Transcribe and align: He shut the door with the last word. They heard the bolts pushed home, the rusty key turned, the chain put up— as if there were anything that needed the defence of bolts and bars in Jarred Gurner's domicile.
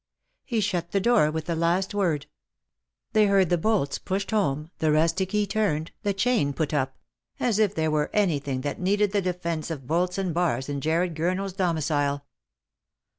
He 0.43 0.61
shut 0.61 0.93
the 0.93 0.99
door 0.99 1.29
with 1.29 1.45
the 1.45 1.55
last 1.55 1.93
word. 1.93 2.25
They 3.13 3.27
heard 3.27 3.51
the 3.51 3.57
bolts 3.59 3.99
pushed 3.99 4.31
home, 4.31 4.71
the 4.79 4.91
rusty 4.91 5.27
key 5.27 5.45
turned, 5.45 5.91
the 6.01 6.11
chain 6.11 6.53
put 6.53 6.73
up— 6.73 6.97
as 7.49 7.59
if 7.59 7.75
there 7.75 7.91
were 7.91 8.09
anything 8.11 8.61
that 8.61 8.81
needed 8.81 9.11
the 9.11 9.21
defence 9.21 9.69
of 9.69 9.85
bolts 9.85 10.17
and 10.17 10.33
bars 10.33 10.67
in 10.69 10.81
Jarred 10.81 11.13
Gurner's 11.13 11.53
domicile. 11.53 12.25